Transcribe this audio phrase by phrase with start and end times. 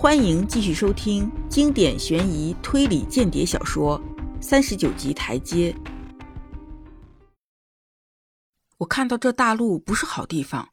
[0.00, 4.00] 欢迎继续收听经典悬疑推理间谍小说
[4.40, 5.72] 《三十九级台阶》。
[8.76, 10.68] 我看到这大路不是好地方，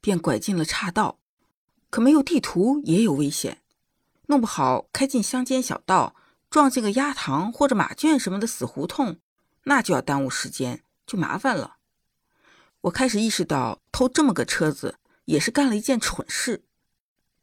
[0.00, 1.18] 便拐进了岔道。
[1.90, 3.60] 可没有地图也有危险，
[4.28, 6.16] 弄不好开进乡间小道，
[6.48, 9.18] 撞进个鸭塘或者马圈什么的死胡同，
[9.64, 11.76] 那就要耽误时间，就麻烦了。
[12.80, 16.64] 我开始意识到，偷这么个车子也是干了一件蠢事。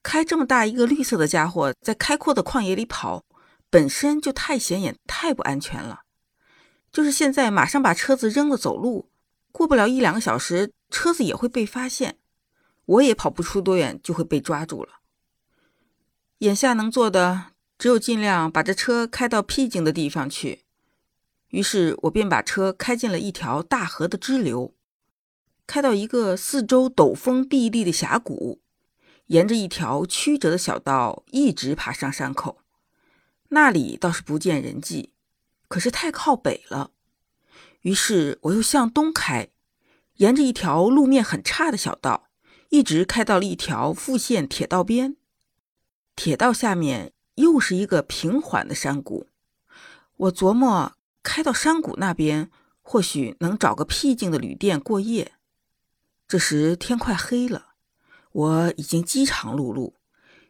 [0.01, 3.25] 开这么大一个绿色的家伙在开阔的旷野里跑，
[3.69, 6.01] 本身就太显眼、太不安全了。
[6.91, 9.09] 就是现在马上把车子扔了走路，
[9.51, 12.17] 过不了一两个小时，车子也会被发现，
[12.85, 15.01] 我也跑不出多远就会被抓住了。
[16.39, 17.47] 眼下能做的
[17.77, 20.63] 只有尽量把这车开到僻静的地方去。
[21.49, 24.73] 于是我便把车开进了一条大河的支流，
[25.67, 28.61] 开到一个四周陡峰壁立的峡谷。
[29.29, 32.61] 沿着一条曲折的小道一直爬上山口，
[33.49, 35.13] 那里倒是不见人迹，
[35.67, 36.91] 可是太靠北了。
[37.81, 39.49] 于是我又向东开，
[40.15, 42.29] 沿着一条路面很差的小道，
[42.69, 45.15] 一直开到了一条复线铁道边。
[46.15, 49.27] 铁道下面又是一个平缓的山谷。
[50.17, 52.49] 我琢磨，开到山谷那边，
[52.81, 55.33] 或许能找个僻静的旅店过夜。
[56.27, 57.68] 这时天快黑了。
[58.39, 59.91] 我已经饥肠辘辘，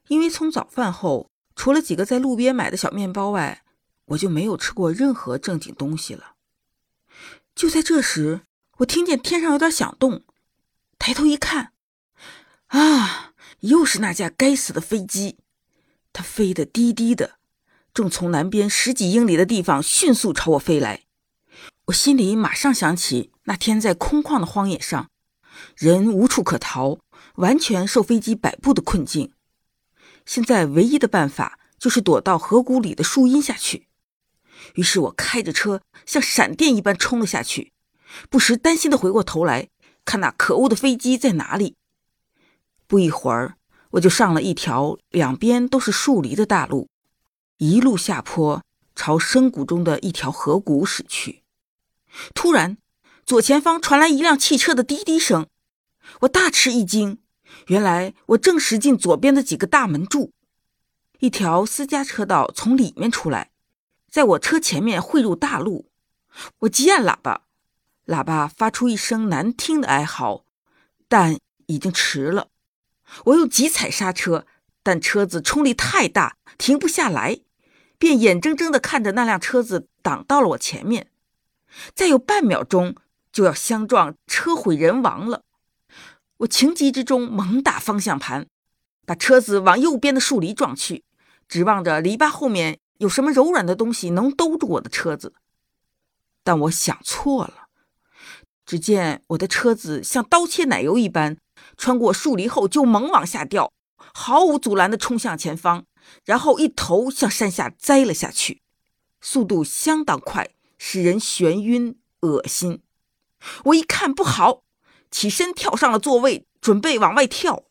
[0.10, 3.64] 因为从早饭后，除了几个在路边买的小面包外，
[4.06, 6.36] 我就没有吃过任何正经东西了。
[7.56, 8.42] 就在这时，
[8.78, 10.22] 我听见天上有点响动，
[11.00, 11.72] 抬头一看，
[12.68, 15.38] 啊，又是那架该死的飞机！
[16.14, 17.40] 它飞得低低的，
[17.92, 21.06] 正从南边十几英里的地方迅速朝我飞来。
[21.86, 25.10] 我心里马上想起那天在空旷的荒野上，
[25.76, 27.00] 人无处可逃。
[27.40, 29.32] 完全受飞机摆布的困境，
[30.26, 33.88] 现在唯一的办法就是躲到河谷里的树荫下去。
[34.76, 37.72] 于是我开着车像闪电一般冲了下去，
[38.30, 39.70] 不时担心的回过头来
[40.04, 41.78] 看那可恶的飞机在哪里。
[42.88, 43.56] 不一会儿，
[43.92, 46.90] 我就上了一条两边都是树篱的大路，
[47.58, 48.62] 一路下坡
[48.96, 51.44] 朝深谷中的一条河谷驶去。
[52.36, 52.78] 突然，
[53.26, 55.48] 左前方传来一辆汽车的滴滴声，
[56.22, 57.20] 我大吃一惊。
[57.68, 60.34] 原来我正驶进左边的几个大门柱，
[61.20, 63.52] 一条私家车道从里面出来，
[64.10, 65.90] 在我车前面汇入大路。
[66.60, 67.42] 我急按喇叭，
[68.06, 70.46] 喇叭发出一声难听的哀嚎，
[71.08, 72.50] 但已经迟了。
[73.26, 74.46] 我又急踩刹车，
[74.84, 77.40] 但车子冲力太大，停不下来，
[77.98, 81.10] 便眼睁睁地看着那辆车子挡到了我前面，
[81.96, 82.96] 再有半秒钟
[83.32, 85.44] 就要相撞，车毁人亡了。
[86.40, 88.48] 我情急之中猛打方向盘，
[89.06, 91.04] 把车子往右边的树篱撞去，
[91.50, 95.34] 指望着篱笆后面有什么柔软的东西能兜住我的车子。
[96.44, 97.68] 但我想错了，
[98.66, 101.38] 只见我的车子像刀切奶油一般，
[101.76, 103.74] 穿过树篱后就猛往下掉，
[104.14, 105.86] 毫无阻拦地冲向前方，
[106.24, 108.62] 然后一头向山下栽了下去，
[109.20, 112.82] 速度相当快，使人眩晕恶心。
[113.66, 114.64] 我一看不好。
[115.12, 117.64] 起身跳上了座位，准备往外跳。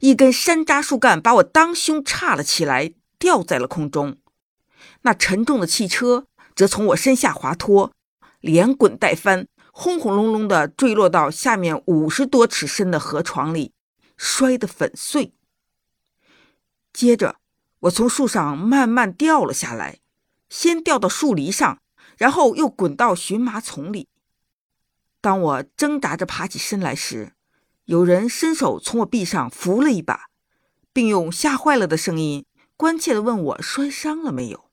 [0.00, 4.16] 一根山楂树干把我当胸叉了起来，吊在了空中。
[5.02, 7.92] 那沉重的汽车则从我身下滑脱，
[8.40, 13.72] 连滚带翻，轰轰隆隆地坠落到下面五十多尺深的河床里，
[14.16, 15.34] 摔得粉碎。
[16.92, 17.36] 接着，
[17.80, 19.98] 我从树上慢慢掉了下来，
[20.48, 21.80] 先掉到树篱上，
[22.16, 24.08] 然后又滚到荨麻丛里。
[25.20, 27.34] 当我挣扎着爬起身来时，
[27.84, 30.30] 有人伸手从我臂上扶了一把，
[30.92, 34.70] 并用吓坏了的声音关切地问我摔伤了没有。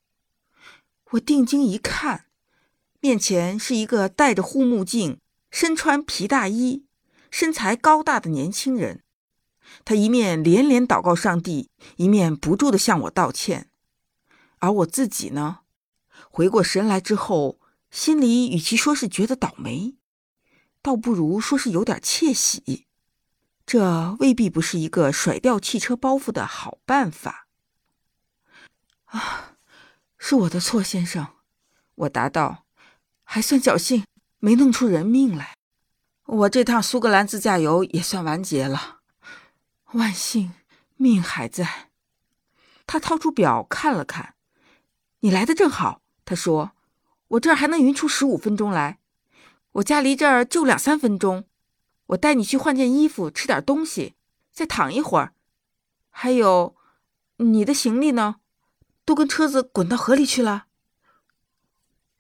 [1.12, 2.26] 我定睛一看，
[3.00, 5.20] 面前是一个戴着护目镜、
[5.52, 6.86] 身穿皮大衣、
[7.30, 9.04] 身材高大的年轻人。
[9.84, 13.70] 他一面连连祷告上帝，一面不住地向我道歉。
[14.60, 15.60] 而我自己呢，
[16.32, 17.60] 回过神来之后，
[17.92, 19.96] 心里与其说是觉得倒霉。
[20.88, 22.88] 倒不如说是有点窃喜，
[23.66, 27.50] 这未必不是一个甩掉汽车包袱的好办法。
[29.04, 29.58] 啊，
[30.18, 31.28] 是我的错，先生，
[31.96, 32.64] 我答道，
[33.26, 34.06] 还算侥幸，
[34.40, 35.58] 没弄出人命来。
[36.24, 39.00] 我这趟苏格兰自驾游也算完结了，
[39.92, 40.54] 万幸，
[40.96, 41.90] 命还在。
[42.86, 44.36] 他掏出表看了看，
[45.20, 46.02] 你来的正好。
[46.24, 46.72] 他说，
[47.28, 49.00] 我这儿还能匀出十五分钟来。
[49.78, 51.46] 我家离这儿就两三分钟，
[52.08, 54.16] 我带你去换件衣服，吃点东西，
[54.52, 55.34] 再躺一会儿。
[56.10, 56.76] 还有，
[57.38, 58.38] 你的行李呢？
[59.06, 60.66] 都跟车子滚到河里去了？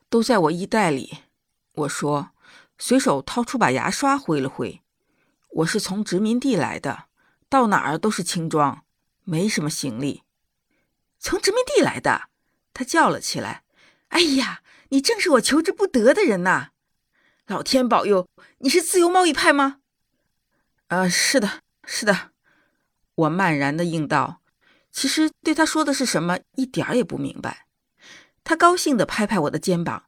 [0.07, 1.24] 都在我衣袋里。
[1.74, 2.30] 我说，
[2.77, 4.83] 随手掏出把牙刷挥了挥。
[5.50, 7.06] 我是从殖民地来的，
[7.50, 8.83] 到哪儿都是轻装，
[9.24, 10.21] 没什么行李。
[11.18, 12.30] 从殖民地来的，
[12.74, 13.63] 他叫了起来
[14.09, 16.69] ：“哎呀，你正是我求之不得的人呐！
[17.47, 18.27] 老天保佑，
[18.59, 19.79] 你是自由贸易派吗
[20.88, 22.31] ？”“呃，是的，是的。”
[23.15, 24.41] 我漫然的应道。
[24.91, 27.67] 其实对他说的是什么一点儿也不明白。
[28.44, 30.05] 他高兴地拍拍我的肩膀，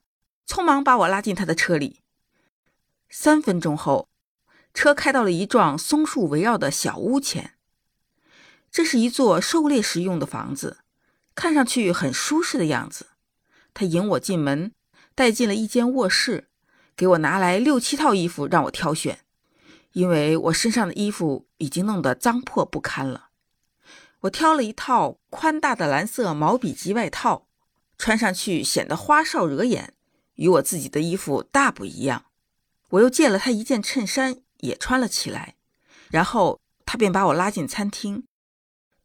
[0.47, 2.01] 匆忙把我拉进他的车里。
[3.09, 4.09] 三分钟后，
[4.73, 7.53] 车开到了一幢松树围绕的小屋前。
[8.71, 10.79] 这是一座狩猎时用的房子，
[11.35, 13.07] 看上去很舒适的样子。
[13.73, 14.73] 他引我进门，
[15.15, 16.48] 带进了一间卧室，
[16.99, 19.19] 给我拿来六七套衣服让我挑选，
[19.93, 23.29] 因为我身上的衣服已经弄得脏破不堪了。
[24.19, 27.47] 我挑了一套宽大的蓝色毛笔级外套，
[27.97, 29.93] 穿上去显得花哨惹眼，
[30.33, 32.25] 与我自己的衣服大不一样。
[32.89, 35.55] 我又借了他一件衬衫，也穿了起来。
[36.09, 38.25] 然后他便把我拉进餐厅，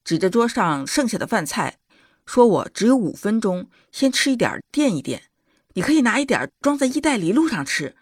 [0.02, 1.78] 指着桌上剩下的饭菜，
[2.26, 5.30] 说我只有五分钟，先吃一点垫一垫。
[5.74, 7.94] 你可以拿一点装在衣袋里，路上吃。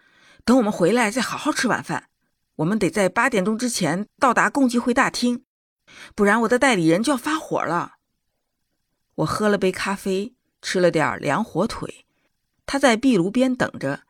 [0.44, 2.08] 等我们回来再好好吃晚饭。
[2.56, 5.44] 我们得在八点钟之前到达共济会大厅。
[6.14, 7.94] 不然我的代理人就要发火了。
[9.16, 12.06] 我喝了杯咖啡，吃了点凉火腿。
[12.64, 14.02] 他在壁炉边等着，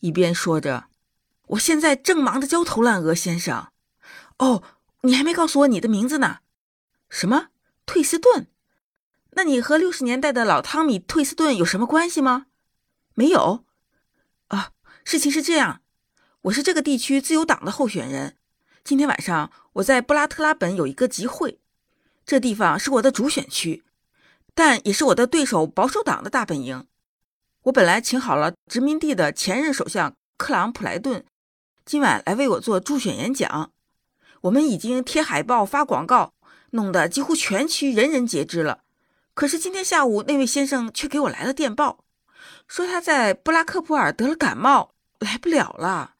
[0.00, 0.86] 一边说着
[1.48, 3.68] ：“我现在正忙得焦头烂额，先生。
[4.38, 4.62] 哦，
[5.02, 6.38] 你还没告诉我你的名字呢？
[7.08, 7.48] 什么？
[7.86, 8.48] 退斯顿？
[9.32, 12.46] 那你和六十年代的老汤米·退斯顿有什么关系吗？
[13.18, 13.64] 没有。
[14.46, 14.70] 啊，
[15.02, 15.80] 事情是这样，
[16.42, 18.36] 我是这个地区自由党的候选人。”
[18.84, 21.58] 今天晚上我在布拉特拉本有一个集会，
[22.24, 23.82] 这地方是我的主选区，
[24.54, 26.86] 但也是我的对手保守党的大本营。
[27.64, 31.24] 我本来请好了殖民地的前任首相克朗普莱顿，
[31.84, 33.72] 今晚来为我做助选演讲。
[34.42, 36.34] 我们已经贴海报、发广告，
[36.70, 38.84] 弄得几乎全区人人皆知了。
[39.34, 42.04] 可是今天下午那位先生却给我来了电报，
[42.66, 46.14] 说他在布拉克普尔得了感冒，来不了了。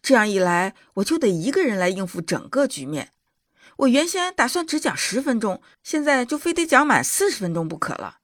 [0.00, 3.12] 这样一来，我就得一个人来应付整个局面。
[3.78, 8.18] 我原先打算只讲十分钟，现在就非得讲满四十分钟不可了。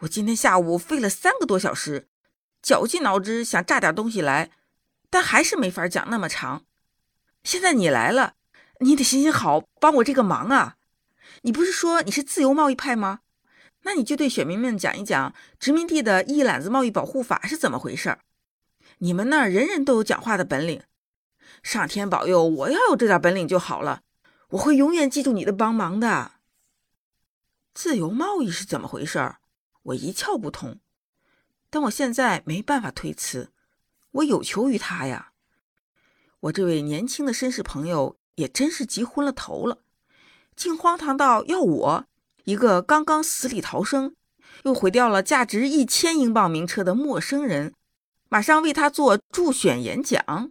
[0.00, 2.08] 我今天下午费了三个多小时，
[2.62, 4.50] 绞尽脑汁想炸点东西来，
[5.08, 6.64] 但还是没法讲那么长。
[7.42, 8.34] 现在你来了，
[8.80, 10.76] 你得行行好，帮我这个忙啊！
[11.42, 13.20] 你不是说你是自由贸易派吗？
[13.82, 18.20] 那你就对选民们讲一讲殖民地的一揽子贸易保护法是怎么回事儿。
[18.98, 20.82] 你们那儿人人都有讲话的本领。
[21.62, 24.02] 上天保佑，我要有这点本领就好了。
[24.50, 26.32] 我会永远记住你的帮忙的。
[27.74, 29.38] 自由贸易是怎么回事儿？
[29.84, 30.80] 我一窍不通。
[31.70, 33.52] 但我现在没办法推辞，
[34.10, 35.32] 我有求于他呀。
[36.40, 39.82] 我这位年轻的绅士朋友也真是急昏了头了，
[40.56, 42.06] 竟荒唐到要我
[42.48, 44.14] 一个刚刚死里逃生，
[44.64, 47.74] 又毁掉了价值一千英镑名车的陌生人，
[48.30, 50.50] 马上为他做助选演讲。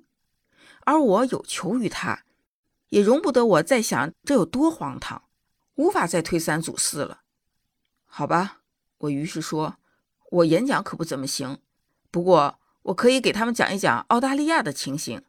[0.82, 2.22] 而我有求于他，
[2.90, 5.24] 也容不得我再想这有多荒唐，
[5.74, 7.22] 无法再推三阻四了。
[8.06, 8.60] 好吧，
[9.00, 9.77] 我于是说，
[10.30, 11.58] 我演讲可不怎么行，
[12.12, 15.24] 不过我可以给他们讲一讲澳大利亚的情形。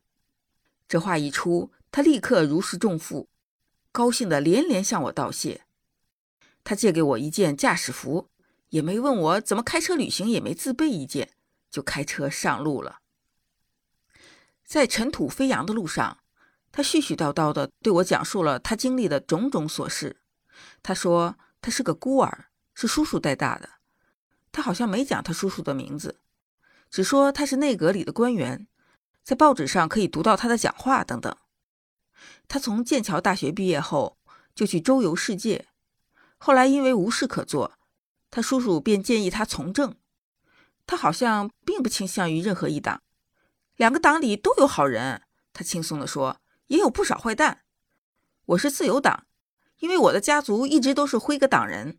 [0.87, 3.31] 这话一出，他立刻如释重负，
[3.91, 5.63] 高兴的连连向我道谢。
[6.69, 8.29] 他借给我一件驾驶服，
[8.69, 11.31] 也没问我怎么开车旅行，也没自备一件，
[11.71, 12.99] 就开车上路了。
[14.67, 16.19] 在尘土飞扬的路上，
[16.71, 20.19] 他絮絮叨叨地对我讲述了他经历的种种琐事。
[20.83, 23.71] 他说他是个孤儿，是叔叔带大的。
[24.53, 26.21] 他好像没讲他叔叔的名字，
[26.91, 28.67] 只说他是内阁里的官员，
[29.25, 31.35] 在报纸上可以读到他的讲话等等。
[32.47, 34.19] 他从剑桥大学毕业后
[34.55, 35.67] 就去周游世界，
[36.39, 37.75] 后来因为无事可做，
[38.31, 39.97] 他叔叔便建议他从政。
[40.87, 43.03] 他好像并不倾向于任何一党。
[43.77, 47.65] 两个党里都有好人，他轻松地说，也有不少坏蛋。
[48.47, 49.27] 我是自由党，
[49.81, 51.99] 因为我的家族一直都是辉格党人。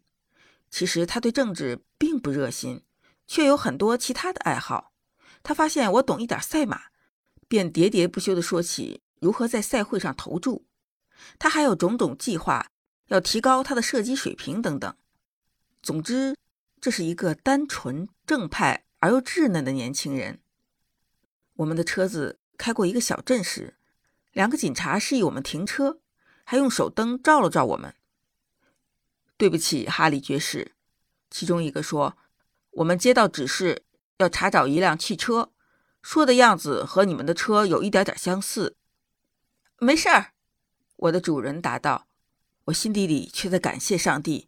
[0.72, 2.84] 其实他对政治并不热心，
[3.28, 4.92] 却有很多其他的爱好。
[5.44, 6.86] 他发现我懂一点赛马，
[7.48, 10.66] 便喋喋不休地说起如何在赛会上投注。
[11.38, 12.72] 他还有种种计划，
[13.10, 14.96] 要提高他的射击水平等等。
[15.84, 16.36] 总之，
[16.82, 20.40] 这是一个单纯正派而又稚嫩的年轻人。
[21.58, 23.76] 我们的车子开过一个小镇时，
[24.32, 26.00] 两个警察示意我们停车，
[26.44, 27.94] 还用手灯照了照我们。
[29.38, 30.74] 对不起，哈里爵士。”
[31.32, 32.18] 其中一个说
[32.72, 33.84] ：“我们接到指示，
[34.18, 35.52] 要查找一辆汽车，
[36.02, 38.76] 说的样子和你们的车有一点点相似。”
[39.80, 40.34] 没事儿，
[40.98, 42.09] 我的主人答道。
[42.70, 44.48] 我心底里却在感谢上帝，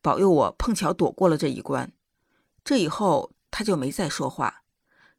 [0.00, 1.92] 保佑我碰巧躲过了这一关。
[2.64, 4.62] 这以后他就没再说话，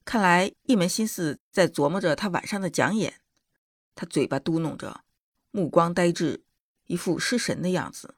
[0.04, 3.22] 看来一门心思在琢磨着他晚上的讲演。
[3.96, 5.04] 他嘴巴嘟哝着，
[5.52, 6.44] 目光呆滞，
[6.88, 8.16] 一副失神的样子。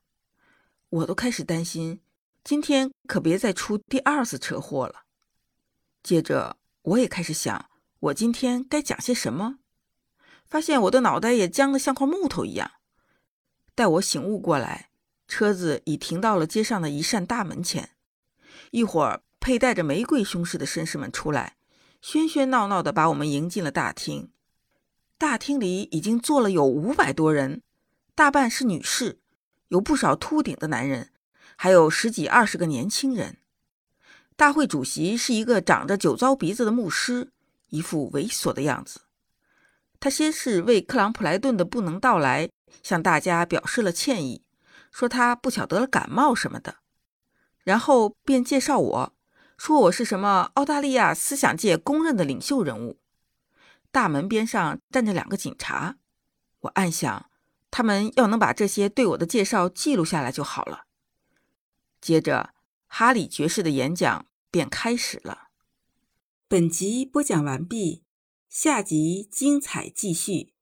[0.90, 2.02] 我都开始担心，
[2.44, 5.04] 今天可别再出第二次车祸了。
[6.02, 9.60] 接着，我也开始想，我今天该讲些什么。
[10.46, 12.72] 发现我的脑袋也僵得像块木头一样。
[13.76, 14.90] 待我醒悟过来，
[15.28, 17.90] 车子已停到了街上的一扇大门前。
[18.72, 21.58] 一会儿，佩戴着玫瑰胸饰的绅士们出来，
[22.02, 24.32] 喧喧闹闹地把我们迎进了大厅。
[25.18, 27.62] 大厅里已经坐了有五百多人，
[28.16, 29.20] 大半是女士，
[29.68, 31.12] 有不少秃顶的男人，
[31.58, 33.38] 还有十几二十个年轻人。
[34.38, 37.32] 大会主席是一个长着酒糟鼻子的牧师，
[37.70, 39.02] 一副猥琐的样子。
[40.00, 42.50] 他先是为克朗普莱顿的不能到来
[42.84, 44.44] 向大家表示了歉意，
[44.92, 46.78] 说他不巧得了感冒什么的，
[47.64, 49.14] 然后便介绍我
[49.58, 53.00] 说我是什么澳大利亚思想界公认的领袖人物。
[53.92, 55.96] 大门边上站着两个警察，
[56.60, 57.30] 我暗想，
[57.72, 60.86] 他们要能把这些对我的介绍记录下来就好了。
[62.02, 62.54] 接着，
[62.88, 65.48] 哈里爵士的演讲便开始了。
[66.48, 68.04] 本集播讲完毕，
[68.50, 70.55] 下集精彩继续。